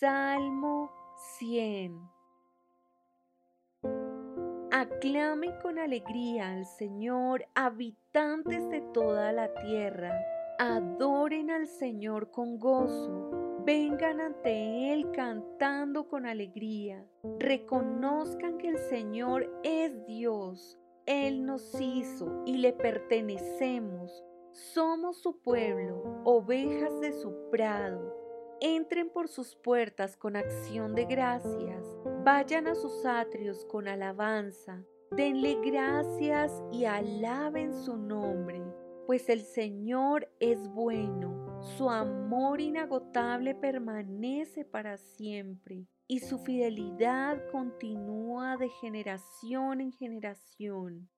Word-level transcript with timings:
Salmo 0.00 0.92
100 1.40 2.08
Aclamen 4.70 5.50
con 5.60 5.80
alegría 5.80 6.52
al 6.52 6.66
Señor, 6.66 7.46
habitantes 7.56 8.68
de 8.68 8.80
toda 8.94 9.32
la 9.32 9.52
tierra. 9.54 10.16
Adoren 10.60 11.50
al 11.50 11.66
Señor 11.66 12.30
con 12.30 12.60
gozo. 12.60 13.58
Vengan 13.64 14.20
ante 14.20 14.92
Él 14.92 15.10
cantando 15.10 16.06
con 16.06 16.26
alegría. 16.26 17.04
Reconozcan 17.40 18.56
que 18.58 18.68
el 18.68 18.78
Señor 18.78 19.50
es 19.64 20.06
Dios. 20.06 20.78
Él 21.06 21.44
nos 21.44 21.74
hizo 21.80 22.44
y 22.46 22.58
le 22.58 22.72
pertenecemos. 22.72 24.22
Somos 24.52 25.20
su 25.20 25.40
pueblo, 25.40 26.22
ovejas 26.22 27.00
de 27.00 27.12
su 27.14 27.50
prado. 27.50 28.17
Entren 28.60 29.08
por 29.10 29.28
sus 29.28 29.54
puertas 29.54 30.16
con 30.16 30.34
acción 30.34 30.96
de 30.96 31.04
gracias, 31.04 31.84
vayan 32.24 32.66
a 32.66 32.74
sus 32.74 33.06
atrios 33.06 33.64
con 33.66 33.86
alabanza, 33.86 34.82
denle 35.12 35.58
gracias 35.64 36.52
y 36.72 36.84
alaben 36.84 37.72
su 37.72 37.96
nombre, 37.96 38.60
pues 39.06 39.28
el 39.28 39.42
Señor 39.42 40.28
es 40.40 40.68
bueno, 40.70 41.60
su 41.76 41.88
amor 41.88 42.60
inagotable 42.60 43.54
permanece 43.54 44.64
para 44.64 44.96
siempre 44.96 45.86
y 46.08 46.18
su 46.18 46.38
fidelidad 46.38 47.38
continúa 47.52 48.56
de 48.56 48.70
generación 48.80 49.80
en 49.80 49.92
generación. 49.92 51.08